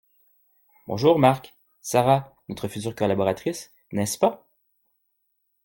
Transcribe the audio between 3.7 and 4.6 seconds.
n’est-ce pas?